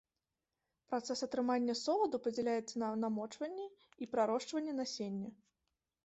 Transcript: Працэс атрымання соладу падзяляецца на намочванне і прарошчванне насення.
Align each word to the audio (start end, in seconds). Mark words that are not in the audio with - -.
Працэс 0.91 1.19
атрымання 1.25 1.75
соладу 1.81 2.19
падзяляецца 2.27 2.75
на 2.83 2.89
намочванне 3.03 3.67
і 4.05 4.09
прарошчванне 4.15 4.73
насення. 4.79 5.29